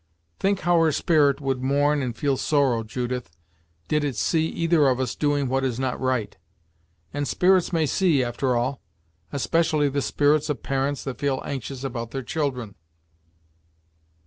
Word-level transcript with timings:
Think 0.39 0.61
how 0.61 0.79
her 0.81 0.91
spirit 0.91 1.39
would 1.41 1.61
mourn 1.61 2.01
and 2.01 2.17
feel 2.17 2.35
sorrow, 2.35 2.81
Judith, 2.81 3.29
did 3.87 4.03
it 4.03 4.15
see 4.15 4.47
either 4.47 4.87
of 4.87 4.99
us 4.99 5.13
doing 5.15 5.47
what 5.47 5.63
is 5.63 5.79
not 5.79 5.99
right; 6.01 6.35
and 7.13 7.27
spirits 7.27 7.71
may 7.71 7.85
see, 7.85 8.23
after 8.23 8.55
all; 8.55 8.81
especially 9.31 9.89
the 9.89 10.01
spirits 10.01 10.49
of 10.49 10.63
parents 10.63 11.03
that 11.03 11.19
feel 11.19 11.39
anxious 11.45 11.83
about 11.83 12.09
their 12.09 12.23
children." 12.23 12.73